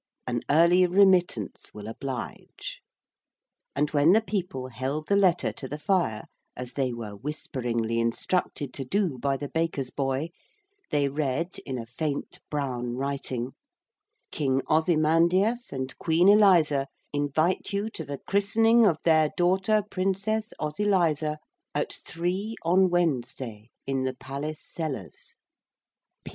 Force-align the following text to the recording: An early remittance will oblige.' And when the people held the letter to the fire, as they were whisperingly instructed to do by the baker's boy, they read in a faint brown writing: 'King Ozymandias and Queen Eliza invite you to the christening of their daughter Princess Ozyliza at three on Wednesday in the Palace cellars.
An 0.25 0.41
early 0.49 0.87
remittance 0.87 1.75
will 1.75 1.85
oblige.' 1.87 2.81
And 3.75 3.91
when 3.91 4.13
the 4.13 4.21
people 4.21 4.69
held 4.69 5.07
the 5.07 5.15
letter 5.15 5.51
to 5.53 5.67
the 5.67 5.77
fire, 5.77 6.23
as 6.57 6.73
they 6.73 6.91
were 6.91 7.15
whisperingly 7.15 7.99
instructed 7.99 8.73
to 8.73 8.83
do 8.83 9.19
by 9.19 9.37
the 9.37 9.47
baker's 9.47 9.91
boy, 9.91 10.31
they 10.89 11.07
read 11.07 11.59
in 11.67 11.77
a 11.77 11.85
faint 11.85 12.39
brown 12.49 12.95
writing: 12.95 13.53
'King 14.31 14.63
Ozymandias 14.67 15.71
and 15.71 15.95
Queen 15.99 16.27
Eliza 16.29 16.87
invite 17.13 17.71
you 17.71 17.87
to 17.91 18.03
the 18.03 18.17
christening 18.17 18.87
of 18.87 18.97
their 19.03 19.29
daughter 19.37 19.83
Princess 19.87 20.51
Ozyliza 20.59 21.37
at 21.75 21.93
three 22.07 22.55
on 22.63 22.89
Wednesday 22.89 23.69
in 23.85 24.01
the 24.05 24.15
Palace 24.15 24.63
cellars. 24.67 25.35